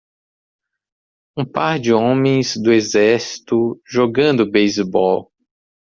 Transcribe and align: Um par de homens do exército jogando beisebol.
Um 1.37 1.45
par 1.45 1.79
de 1.79 1.93
homens 1.93 2.57
do 2.57 2.71
exército 2.71 3.79
jogando 3.85 4.49
beisebol. 4.49 5.31